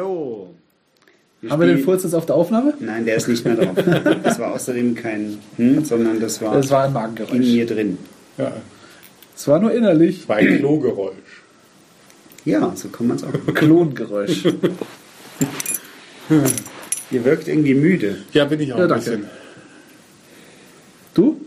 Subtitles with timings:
[0.00, 0.48] Hallo.
[1.48, 2.72] Haben wir den Furz jetzt auf der Aufnahme?
[2.80, 3.76] Nein, der ist nicht mehr drauf.
[4.22, 7.38] Das war außerdem kein Hm, sondern das war, Das war ein in Magengeräusch.
[7.38, 7.98] mir drin.
[8.38, 8.50] Ja,
[9.36, 10.26] Es war nur innerlich.
[10.26, 11.42] war ein Klogeräusch.
[12.46, 13.32] Ja, so kann man es auch.
[13.54, 14.44] Klongeräusch.
[17.10, 18.16] Ihr wirkt irgendwie müde.
[18.32, 19.04] Ja, bin ich auch Ja, ein danke.
[19.04, 19.26] bisschen.
[21.12, 21.40] Du?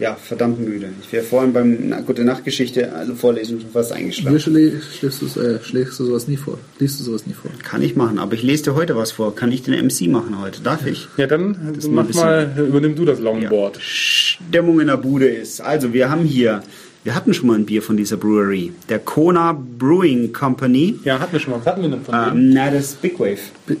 [0.00, 0.88] Ja, verdammt müde.
[1.02, 4.40] Ich wäre vorhin beim Na Gute Nachtgeschichte also vorlesen schon fast Mir eingeschlafen.
[4.40, 6.58] schlä schläfst du, äh, schlägst du sowas nie vor.
[6.78, 7.50] Liest du sowas nie vor.
[7.62, 9.36] Kann ich machen, aber ich lese dir heute was vor.
[9.36, 10.62] Kann ich den MC machen heute?
[10.62, 11.06] Darf ich?
[11.18, 13.78] Ja, dann ein mach mal, übernimm du das Longboard.
[13.80, 15.60] Stimmung in der Bude ist.
[15.60, 16.62] Also, wir haben hier,
[17.04, 18.72] wir hatten schon mal ein Bier von dieser Brewery.
[18.88, 20.98] Der Kona Brewing Company.
[21.04, 21.58] Ja, hatten wir schon mal.
[21.60, 22.38] Was hatten wir denn von dem?
[22.38, 23.38] Ähm, na, das ist Big Wave.
[23.66, 23.76] Bi- äh,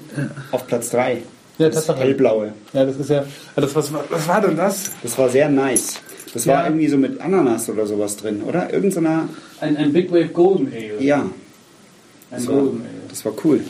[0.50, 1.22] Auf Platz 3.
[1.58, 2.00] Ja, das Tatsache.
[2.04, 2.52] hellblaue.
[2.72, 3.16] Ja, das ist ja.
[3.16, 3.26] ja,
[3.56, 4.90] Das, was, war- was war denn das?
[5.02, 5.94] Das war sehr nice.
[6.32, 6.66] Das war Ja.
[6.66, 8.72] irgendwie so mit Ananas oder sowas drin, oder?
[8.72, 9.28] Irgend so einer.
[9.60, 11.02] Ein, ein Big Wave Golden Ale.
[11.02, 11.30] Ja, Ein
[12.30, 12.90] das war, Golden Ale.
[13.08, 13.60] das war cool.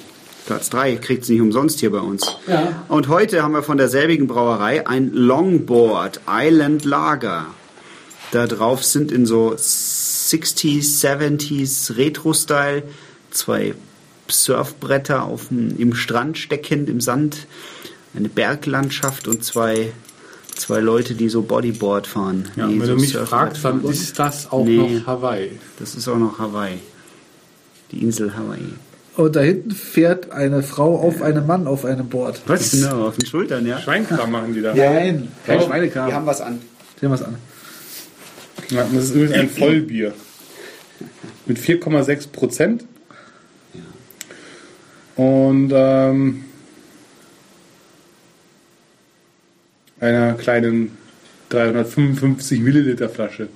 [0.46, 2.36] Platz 3 kriegt es nicht umsonst hier bei uns.
[2.46, 2.84] Ja.
[2.88, 7.46] Und heute haben wir von derselbigen Brauerei ein Longboard Island Lager.
[8.32, 12.82] Da drauf sind in so 60s, 70s Retro-Style
[13.30, 13.74] zwei
[14.28, 17.46] Surfbretter auf dem, im Strand steckend, im Sand,
[18.14, 19.92] eine Berglandschaft und zwei,
[20.56, 22.48] zwei Leute, die so Bodyboard fahren.
[22.56, 24.76] Ja, die wenn so du mich Surfen- fragst, dann ist das auch Nee.
[24.98, 25.52] noch Hawaii.
[25.78, 26.78] Das ist auch noch Hawaii.
[27.92, 28.72] Die Insel Hawaii.
[29.16, 32.40] Und da hinten fährt eine Frau auf einem Mann auf einem Board.
[32.46, 32.70] Was?
[32.70, 33.78] Genau, auf den Schultern, ja.
[33.80, 34.74] Schweinkram machen die da.
[34.74, 36.08] Nein, kein Oh, Schweinekram.
[36.08, 36.60] Die haben was an.
[37.00, 37.36] Sehen wir es an.
[38.70, 40.12] Ja, das ist übrigens ein Vollbier.
[41.46, 42.84] Mit 4,6 Prozent.
[45.16, 46.44] Und ähm,
[50.00, 50.96] einer kleinen
[51.50, 53.48] 355 Milliliter Flasche.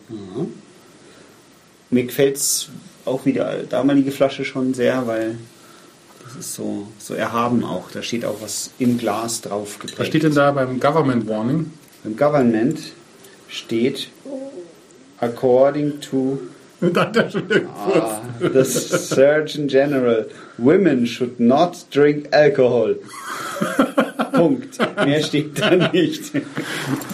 [1.91, 2.69] Mir gefällt es
[3.05, 5.37] auch wieder damalige Flasche schon sehr, weil
[6.25, 7.91] das ist so, so erhaben auch.
[7.91, 9.99] Da steht auch was im Glas drauf geprägt.
[9.99, 11.73] Was steht denn da beim Government Warning?
[12.05, 12.81] Im Government
[13.49, 14.09] steht
[15.21, 16.39] according to
[16.83, 20.27] ah, the Surgeon General,
[20.59, 22.97] women should not drink alcohol.
[24.45, 24.79] Punkt.
[25.07, 26.33] Mehr steht da nicht.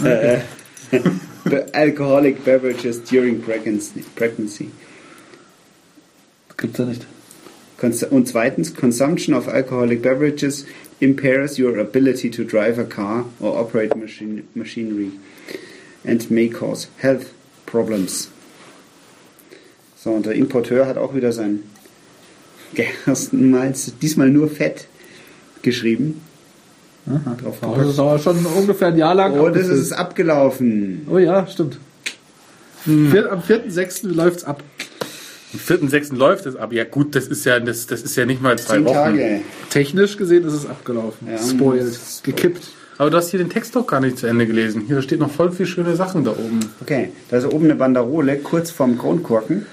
[0.04, 0.38] äh,
[1.72, 4.70] alcoholic beverages during pregnancy.
[6.56, 7.06] Gibt's ja nicht.
[8.10, 10.66] Und zweitens, consumption of alcoholic beverages
[11.00, 15.12] impairs your ability to drive a car or operate machine- machinery
[16.04, 17.26] and may cause health
[17.64, 18.28] problems.
[19.96, 21.62] So, und der Importeur hat auch wieder sein
[22.74, 24.86] Gerstenmalz, diesmal nur Fett,
[25.62, 26.20] geschrieben.
[27.06, 29.38] Drauf Oh, das ist aber schon ungefähr ein Jahr lang.
[29.38, 31.06] Oh, das ist abgelaufen.
[31.10, 31.78] Oh ja, stimmt.
[32.84, 34.08] Vier, am 4.6.
[34.08, 34.62] läuft's ab.
[35.52, 36.14] Am 4.6.
[36.14, 36.72] läuft es ab.
[36.72, 38.94] Ja gut, das ist ja, das, das ist ja nicht mal zwei Zehn Wochen.
[38.94, 39.40] Tage.
[39.70, 41.28] Technisch gesehen ist es abgelaufen.
[41.30, 41.38] Ja.
[41.38, 41.98] Spoiled.
[42.22, 42.68] Gekippt.
[42.98, 44.84] Aber du hast hier den Text doch gar nicht zu Ende gelesen.
[44.86, 46.60] Hier steht noch voll viel schöne Sachen da oben.
[46.82, 49.64] Okay, da ist oben eine Banderole, kurz vorm Kronkorken.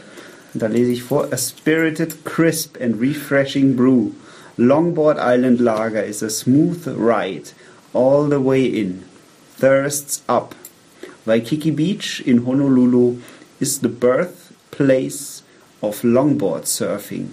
[0.54, 4.12] Und da lese ich vor: A spirited, crisp and refreshing brew.
[4.58, 7.52] Longboard Island Lager is a smooth ride
[7.94, 9.04] all the way in.
[9.58, 10.56] Thirsts up.
[11.26, 13.18] Waikiki Beach in Honolulu
[13.60, 15.44] is the birthplace
[15.82, 17.30] of longboard surfing.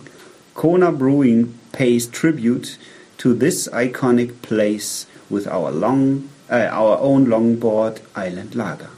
[0.54, 2.76] Kona Brewing pays tribute
[3.18, 8.90] to this iconic place with our long, uh, our own longboard island lager.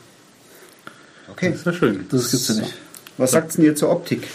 [1.30, 2.06] Okay, Das ist ja schön.
[2.10, 2.74] Das gibt's ja nicht.
[3.18, 4.28] Was sagt's denn ihr zur Optik?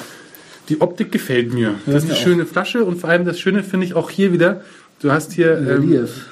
[0.69, 1.75] Die Optik gefällt mir.
[1.86, 2.24] Das ist eine auch.
[2.24, 4.62] schöne Flasche und vor allem das Schöne finde ich auch hier wieder.
[5.00, 6.25] Du hast hier, ähm, Relief.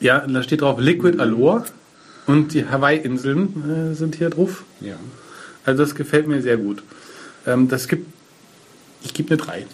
[0.00, 1.64] ja, da steht drauf Liquid Allure
[2.26, 4.64] und die Hawaii-Inseln äh, sind hier drauf.
[4.80, 4.96] Ja.
[5.64, 6.82] Also das gefällt mir sehr gut.
[7.46, 8.06] Ähm, das gibt,
[9.02, 9.66] ich gebe eine 3.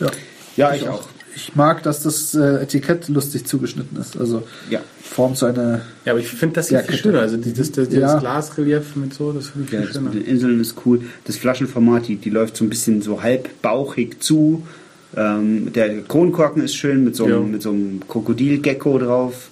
[0.00, 0.10] Ja.
[0.56, 1.08] Ja, ich auch.
[1.36, 4.16] Ich mag, dass das äh, Etikett lustig zugeschnitten ist.
[4.16, 4.80] Also Ja.
[5.02, 5.82] formt so eine.
[6.06, 7.20] Ja, aber ich finde das hier Ja, viel schöner.
[7.20, 8.18] Also dieses, das, dieses Ja.
[8.18, 10.10] Glasrelief mit so, das finde ich Ja, viel schöner.
[10.10, 11.02] den Inseln ist cool.
[11.24, 14.66] Das Flaschenformat, die, die läuft so ein bisschen so halb bauchig zu.
[15.14, 17.40] Ähm, der Kronkorken ist schön mit so, einem, Ja.
[17.40, 19.50] mit so einem Krokodilgecko drauf.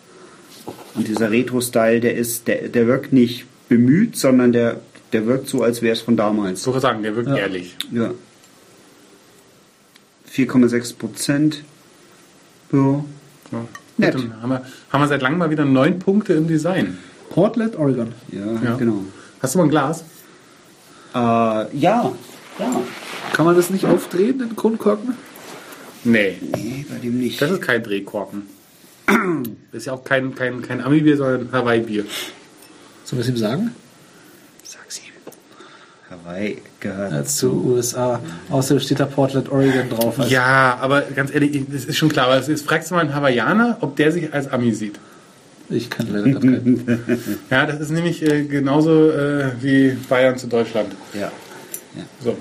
[0.95, 4.81] Und dieser Retro-Style, der ist, der, der wirkt nicht bemüht, sondern der,
[5.13, 6.63] der wirkt so, als wäre es von damals.
[6.63, 7.37] So sagen, der wirkt Ja.
[7.37, 7.77] ehrlich.
[7.93, 8.11] Ja.
[10.31, 11.63] 4,6 Prozent.
[12.73, 13.05] Ja.
[13.53, 13.65] Ja.
[13.97, 14.15] Nett.
[14.17, 16.99] Gut, Dann haben wir, haben wir seit langem mal wieder neun Punkte im Design.
[17.31, 18.13] Portland, Oregon.
[18.33, 18.77] Ja, Ja.
[18.77, 19.05] genau.
[19.41, 20.05] Hast du mal ein Glas?
[21.15, 22.13] Äh, ja,
[22.59, 22.81] ja.
[23.33, 25.15] Kann man das nicht aufdrehen, den Kronkorken?
[26.05, 27.41] Nee, Nee, bei dem nicht.
[27.41, 28.43] das ist kein Drehkorken.
[29.07, 32.05] Das ist ja auch kein, kein, kein Ami-Bier, sondern ein Hawaii-Bier.
[33.05, 33.75] Sollen wir es ihm sagen?
[36.25, 38.21] Hawaii gehört Äh, zu USA.
[38.51, 40.19] Außerdem steht da Portland, Oregon drauf.
[40.19, 42.27] Also Ja, aber ganz ehrlich, das ist schon klar.
[42.27, 44.99] Aber es ist, fragst du mal einen Hawaiianer, ob der sich als Ami sieht.
[45.71, 47.39] Ich kann leider gerade keinen.
[47.51, 50.93] Ja, das ist nämlich äh, genauso äh, wie Bayern zu Deutschland.
[51.19, 51.31] Ja.
[52.23, 52.37] So.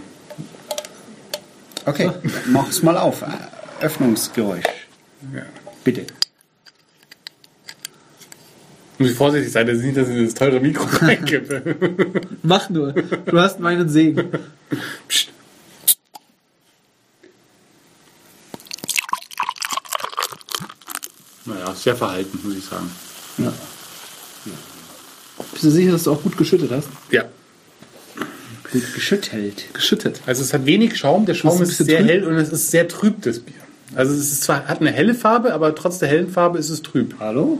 [1.86, 2.12] Okay,
[2.48, 3.24] mach's mal auf.
[3.82, 4.64] Öffnungsgeräusch.
[5.34, 5.42] Ja.
[5.84, 6.06] Bitte.
[9.00, 11.76] Muss ich vorsichtig sein, dass ich nicht, dass ich das teure Mikro reinkippe.
[12.44, 12.94] Mach nur.
[12.94, 14.30] Du hast meinen Segen.
[15.08, 15.30] Psst.
[21.46, 22.90] Naja, sehr verhalten, muss ich sagen.
[25.52, 26.88] Bist du sicher, dass du auch gut geschüttet hast?
[27.12, 27.26] Ja.
[28.72, 29.66] Gut geschüttelt.
[29.74, 30.22] Geschüttet.
[30.26, 32.10] Also es hat wenig Schaum, der Schaum ist, bisschen sehr trüb.
[32.10, 33.56] hell und es ist sehr trüb, das Bier.
[33.96, 36.82] Also es ist zwar, hat eine helle Farbe, aber trotz der hellen Farbe ist es
[36.82, 37.16] trüb.
[37.20, 37.60] Hallo?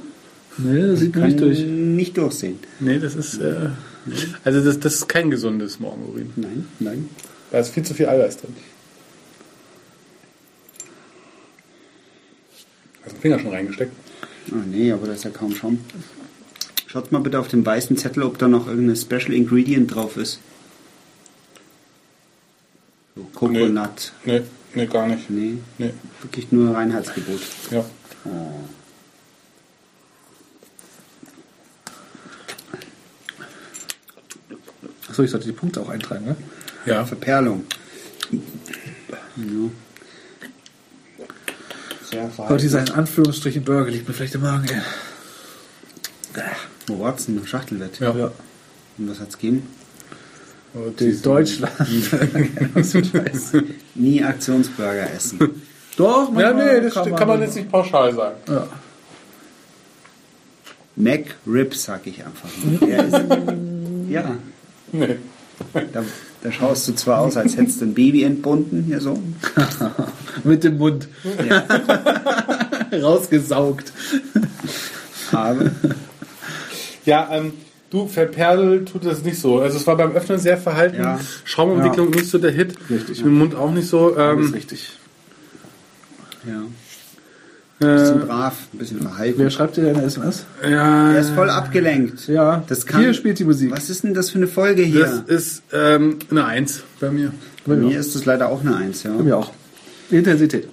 [0.58, 1.60] Nee, das sieht man Kann nicht durch.
[1.66, 2.60] nicht durchsehen.
[2.80, 3.70] Nee, das ist, äh,
[4.44, 6.32] also das, das ist kein gesundes Morgenurin.
[6.36, 7.10] Nein, nein.
[7.52, 8.54] Da ist viel zu viel Eiweiß drin.
[13.04, 13.92] Hast du den Finger schon reingesteckt?
[14.52, 15.80] Oh nee, aber da ist ja kaum Schaum.
[16.88, 20.40] Schaut mal bitte auf dem weißen Zettel, ob da noch irgendein Special Ingredient drauf ist.
[23.16, 24.12] So, Coconut.
[24.26, 24.42] Nee,
[24.76, 25.30] nee, gar nicht.
[25.30, 25.92] Nee, Nee,
[26.22, 27.42] wirklich nur Reinheitsgebot.
[27.72, 27.86] ja.
[28.26, 28.52] Oh.
[35.14, 36.36] Achso, ich sollte die Punkte auch eintragen, ne?
[36.88, 37.66] Ja, Verperlung.
[38.32, 38.40] Ja.
[42.10, 46.42] Sehr Aber dieser in Anführungsstrichen Burger liegt mir vielleicht im Magen, ey.
[46.88, 47.46] Wo war's denn?
[47.46, 48.00] Schachtelwett.
[48.00, 48.12] ja.
[48.18, 48.32] Ja.
[48.98, 49.68] Und was hat's gegeben?
[50.74, 51.74] Die diese- Deutschland.
[53.94, 55.62] Nie Aktionsburger essen.
[55.96, 58.38] Doch, Ja, nee, das kann man, kann man jetzt nicht pauschal sagen.
[58.50, 58.68] Ja.
[60.96, 62.50] Mac Ribs, sag ich einfach.
[64.10, 64.36] ja,
[64.94, 65.18] Nee.
[65.92, 66.04] da,
[66.44, 69.22] da schaust du zwar aus, als hättest du ein Baby entbunden, hier so.
[70.46, 71.08] Mit dem Mund.
[72.94, 73.92] Rausgesaugt.
[75.32, 75.72] Aber
[77.06, 77.54] Ja, ähm,
[77.90, 79.60] du, verperlt tut das nicht so.
[79.60, 80.98] Also es war beim Öffnen sehr verhalten.
[80.98, 81.20] Ja.
[81.44, 82.76] Schaumumwicklung nicht so der Hit.
[82.90, 84.12] Richtig, Im Mund auch nicht so.
[84.12, 84.92] Das ist Ähm, richtig.
[86.48, 86.62] ja,
[87.84, 89.36] ein bisschen äh, brav, ein bisschen verhalten.
[89.40, 90.46] Wer schreibt dir deine SMS?
[90.62, 92.28] ja, Er ist voll abgelenkt.
[92.28, 93.72] Ja, Das kann, hier spielt die Musik.
[93.72, 95.24] Was ist denn das für eine Folge das hier?
[95.28, 97.32] ist ähm, eine Eins bei mir.
[97.66, 99.12] Bei mir ist das leider auch eine Eins, ja.
[99.16, 99.52] Bei mir auch.
[100.12, 100.68] Intensität.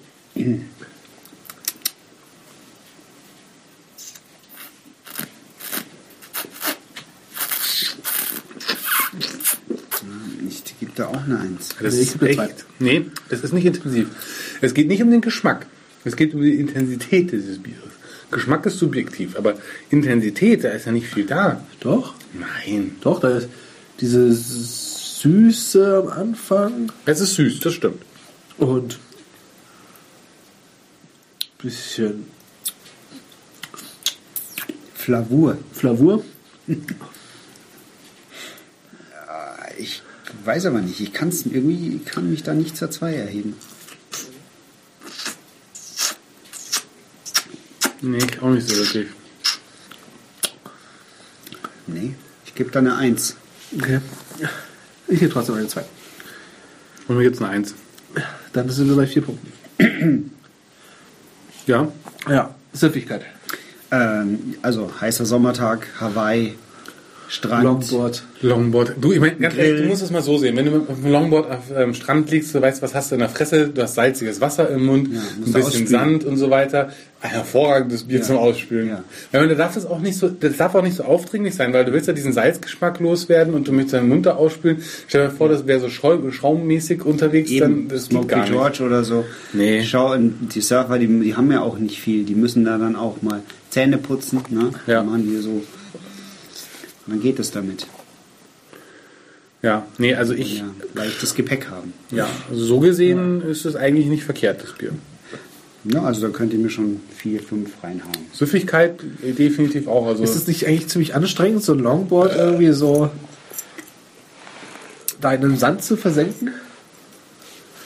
[10.48, 11.70] Ich gebe da auch eine Eins.
[11.80, 12.64] Das Nee, ist echt.
[12.78, 14.08] Nee, das ist nicht intensiv.
[14.60, 15.66] Es geht nicht um den Geschmack.
[16.04, 17.90] Es geht um die Intensität dieses Bieres.
[18.30, 19.54] Geschmack ist subjektiv, aber
[19.90, 21.64] Intensität, da ist ja nicht viel da.
[21.80, 22.96] Doch, Nein.
[23.00, 23.48] doch, da ist
[24.00, 28.02] diese Süße am Anfang Es ist süß, das stimmt.
[28.56, 28.98] und
[31.58, 32.24] bisschen
[34.94, 35.58] Flavur.
[35.72, 36.24] Flavur.
[39.78, 40.02] Ich
[40.44, 41.00] weiß aber nicht.
[41.00, 43.54] Ich kann's irgendwie ich kann mich da nicht zur Zwei erheben.
[48.02, 49.08] Nee, auch nicht so wirklich.
[51.86, 52.14] Nee,
[52.46, 53.36] ich gebe da eine Eins.
[53.76, 54.00] Okay.
[55.08, 55.84] Ich gebe trotzdem eine 2.
[57.08, 57.74] Und mir gibt's eine Eins.
[58.52, 60.32] Dann sind wir bei vier Punkten.
[61.66, 61.88] Ja.
[62.28, 63.22] Ja, Süffigkeit.
[63.90, 66.54] Ähm, also heißer Sommertag, Hawaii,
[67.32, 67.62] Strand.
[67.62, 68.24] Longboard.
[68.42, 68.94] Longboard.
[69.00, 69.64] Du, ich meine, ganz Grill.
[69.66, 70.56] ehrlich, du musst es mal so sehen.
[70.56, 73.20] Wenn du auf dem Longboard auf ähm, Strand liegst, du weißt, was hast du in
[73.20, 75.86] der Fresse, du hast salziges Wasser im Mund, Ja, ein bisschen ausspülen.
[75.86, 76.90] Sand und so weiter.
[77.22, 78.24] Ein hervorragendes Bier Ja.
[78.24, 78.88] zum Ausspülen.
[78.88, 79.04] Ja.
[79.32, 79.46] Ja.
[79.46, 81.92] da darf das auch nicht so, das darf auch nicht so aufdringlich sein, weil du
[81.92, 84.82] willst ja diesen Salzgeschmack loswerden und du möchtest deinen Mund da ausspülen.
[85.06, 88.50] Stell dir vor, das wäre so schaummäßig unterwegs, dann Eben, das geht Smokey gar nicht.
[88.52, 89.24] George oder so.
[89.52, 89.84] Nee.
[89.84, 92.24] Schau, und die Surfer, die, die haben ja auch nicht viel.
[92.24, 94.40] Die müssen da dann auch mal Zähne putzen.
[94.50, 94.70] Ne?
[94.86, 94.94] Ja.
[94.96, 95.62] Dann machen die so.
[97.06, 97.86] Und dann geht es damit.
[99.62, 101.92] Ja, nee, also ich, Ja, leichtes Gepäck haben.
[102.10, 104.92] ja, also so gesehen ist es eigentlich nicht verkehrt, das Bier.
[105.84, 108.16] Ja, also da könnt ihr mir schon vier, fünf reinhauen.
[108.32, 110.06] Süffigkeit äh, definitiv auch.
[110.06, 113.10] Also Ist es nicht eigentlich ziemlich anstrengend, so ein Longboard irgendwie so
[115.20, 116.52] da in den Sand zu versenken?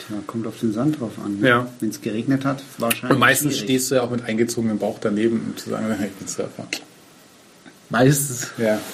[0.07, 1.41] Tja, kommt auf den Sand drauf an.
[1.41, 1.49] Ne?
[1.49, 1.69] Ja.
[1.81, 3.15] Wenn es geregnet hat, wahrscheinlich.
[3.15, 3.65] und meistens schwierig.
[3.65, 6.67] stehst du ja auch mit eingezogenem Bauch daneben, um zu sagen, ich bin Surfer.
[7.99, 8.49] Meistens.
[8.59, 8.79] Ja.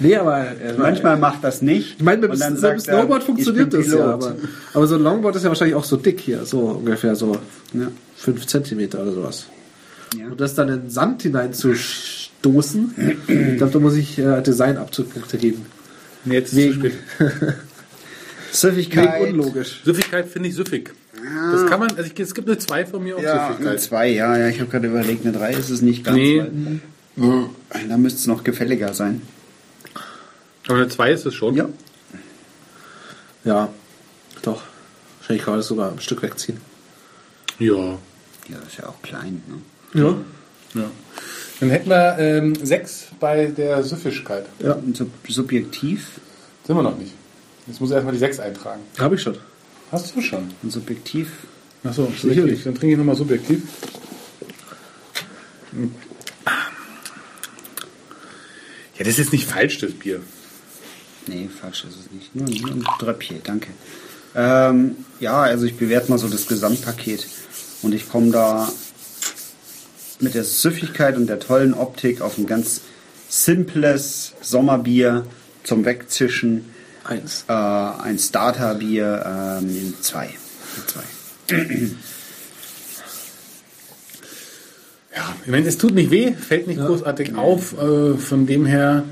[0.00, 1.94] Nee, aber äh, Manchmal macht das nicht.
[1.98, 4.12] Ich meine, mit, mit dem er, Snowboard ich funktioniert das ja, Pilot.
[4.12, 4.34] aber,
[4.74, 7.38] aber so ein Longboard ist ja wahrscheinlich auch so dick hier, so ungefähr so
[7.72, 7.88] Ja.
[8.16, 9.46] 5 Zentimeter oder sowas.
[10.18, 10.26] Ja.
[10.26, 12.94] Und das dann in Sand hineinzustoßen,
[13.26, 15.64] ich glaube, da muss ich äh, Designabzugpunkte geben.
[16.26, 16.94] Nee, jetzt ist es zu Wegen- spät.
[18.52, 19.22] Süffigkeit.
[19.22, 19.80] Wegen unlogisch.
[19.84, 20.92] Süffigkeit finde ich süffig.
[21.52, 23.80] Das kann man, also ich, es gibt eine 2 von mir auf Ja, eine Süffigkeit.
[23.80, 24.48] zwei, ja, ja.
[24.48, 26.16] Ich habe gerade überlegt, eine drei ist es nicht ganz.
[26.18, 26.42] Nee.
[27.16, 29.22] Da müsste es noch gefälliger sein.
[30.66, 31.54] Aber eine 2 ist es schon.
[31.54, 31.68] Ja.
[33.44, 33.68] Ja,
[34.42, 34.62] doch.
[35.18, 36.58] Wahrscheinlich kann man das sogar ein Stück wegziehen.
[37.58, 37.74] Ja.
[38.48, 39.42] Ja, das ist ja auch klein.
[39.92, 40.00] Ne?
[40.02, 40.80] Ja.
[40.80, 40.90] ja.
[41.60, 44.46] Dann hätten wir ähm, 6 bei der Süffigkeit.
[44.58, 46.20] Ja, Und sub subjektiv,
[46.66, 47.12] Sind wir noch nicht.
[47.66, 48.82] Jetzt muss er erstmal die 6 eintragen.
[48.98, 49.36] habe ich schon.
[49.92, 50.50] Hast du schon?
[50.62, 51.30] und subjektiv.
[51.84, 52.64] Achso, Sicherlich.
[52.64, 53.62] Dann trinke ich nochmal subjektiv.
[59.04, 60.20] Ja, das ist jetzt nicht falsch, das Bier.
[61.26, 62.34] Nee, falsch ist es nicht.
[62.34, 63.68] Nur, nur ein Tröpfchen, danke.
[64.34, 67.26] Ähm, ja, also ich bewerte mal so das Gesamtpaket.
[67.82, 68.72] Und ich komme da
[70.20, 72.80] mit der Süffigkeit und der tollen Optik auf ein ganz
[73.28, 75.26] simples Sommerbier
[75.64, 76.70] zum Wegzischen.
[77.04, 77.44] Eins.
[77.46, 80.30] Äh, ein Starterbier, ähm, zwei.
[80.86, 81.56] zwei.
[85.16, 87.74] Ja, ich meine, es tut nicht weh, fällt nicht großartig auf.
[87.80, 89.04] Äh, von dem her,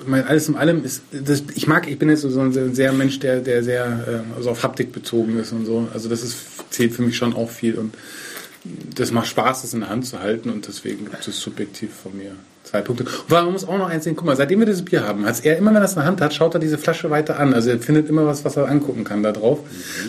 [0.00, 2.92] ich meine, alles in allem ist, das, ich mag, ich bin jetzt so ein sehr,
[2.92, 5.88] Mensch, der, der sehr äh, also auf Haptik bezogen ist und so.
[5.94, 6.36] Also das ist,
[6.70, 7.94] zählt für mich schon auch viel und
[8.94, 12.16] das macht Spaß, das in der Hand zu halten und deswegen gibt es subjektiv von
[12.16, 12.32] mir
[12.64, 13.04] zwei Punkte.
[13.04, 15.44] Und man muss auch noch eins sehen, guck mal, seitdem wir dieses Bier haben, hat
[15.44, 17.54] er immer, wenn er es in der Hand hat, schaut er diese Flasche weiter an.
[17.54, 19.60] Also er findet immer was, was er angucken kann da drauf.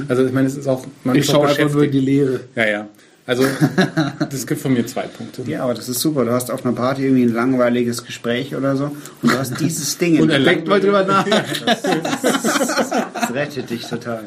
[0.08, 2.42] Also ich meine, es ist auch, man Ich schaue einfach nur die Leere.
[2.56, 2.88] Ja, ja.
[3.26, 3.46] Also
[4.30, 5.44] das gibt von mir zwei Punkte.
[5.44, 6.26] Ja, aber das ist super.
[6.26, 9.98] Du hast auf einer Party irgendwie ein langweiliges Gespräch oder so und du hast dieses
[10.00, 10.22] Ding.
[10.22, 11.26] Und er der lenkt mal drüber nach.
[11.28, 11.84] Das
[13.34, 14.26] rettet dich total.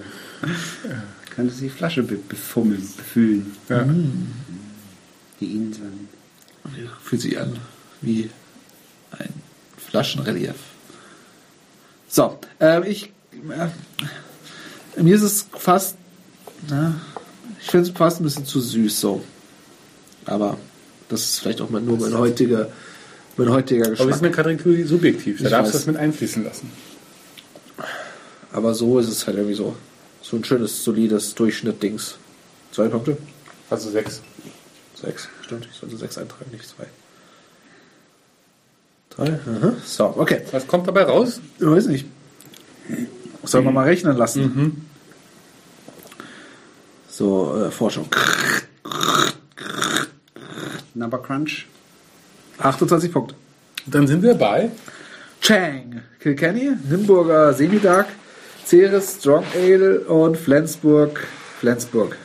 [1.34, 3.54] Könntest die Flasche be befummeln, befühlen.
[3.68, 3.86] Ja.
[5.40, 6.08] Die Inseln.
[7.02, 7.58] Fühlt sich an
[8.00, 8.30] wie
[9.12, 9.32] ein
[9.76, 10.54] Flaschenrelief.
[12.08, 13.12] So, ähm, ich.
[14.96, 15.96] Äh, mir ist es fast.
[16.68, 16.94] Na,
[17.60, 19.22] ich finde es fast ein bisschen zu süß so.
[20.24, 20.56] Aber
[21.08, 22.68] das ist vielleicht auch mal nur mein heutiger,
[23.36, 24.46] mein heutiger Aber wir sind Geschmack.
[24.46, 25.38] eine Kategorie subjektiv.
[25.38, 26.70] Da Ich darfst du das mit einfließen lassen.
[28.52, 29.76] Aber so ist es halt irgendwie so.
[30.22, 32.16] So ein schönes, solides Durchschnitt-Dings.
[32.72, 33.16] Zwei Punkte?
[33.70, 34.22] Also sechs.
[35.00, 35.28] Sechs.
[35.42, 36.86] Stimmt, ich sollte sechs eintragen, nicht zwei.
[39.10, 39.28] Drei.
[39.58, 39.72] Aha.
[39.84, 40.42] So, okay.
[40.50, 41.40] Was kommt dabei raus?
[41.58, 42.06] Ich weiß nicht.
[43.44, 44.86] Sollen wir mal rechnen lassen?
[47.16, 48.08] So, äh, Forschung.
[50.94, 51.66] Number Crunch.
[52.58, 53.34] 28 Punkte.
[53.86, 54.70] Dann sind wir bei.
[55.40, 58.08] Chang, Kilkenny, Nimburger Semidark,
[58.66, 61.26] Ceres Strong Ale und Flensburg,
[61.60, 62.18] Flensburg.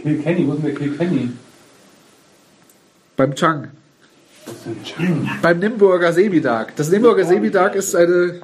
[0.00, 1.30] Kilkenny, wo ist denn der Kilkenny?
[3.16, 3.72] Beim Chang.
[4.46, 5.30] Was ist denn Chang?
[5.42, 6.76] Beim Nimburger Semidark.
[6.76, 8.40] Das Nimburger Semidark ist eine.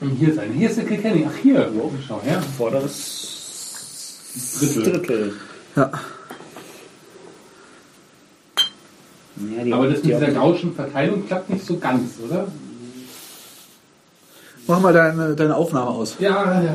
[0.00, 0.52] Und hier ist eine.
[0.52, 1.28] Hier ist der Kilkenny.
[1.30, 1.70] Ach, hier.
[2.08, 2.42] Schau her.
[2.58, 3.33] Vorderes
[4.34, 4.82] Drittel.
[4.82, 5.32] Drittel.
[5.76, 5.90] Ja.
[9.36, 12.46] Ja, die Aber das mit die dieser gauschen Verteilung klappt nicht so ganz, oder?
[14.66, 16.16] Mach mal deine, deine Aufnahme aus.
[16.18, 16.74] Ja, ja,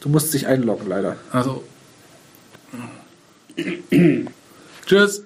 [0.00, 1.16] Du musst dich einloggen, leider.
[1.30, 1.64] Also.
[4.86, 5.22] Tschüss.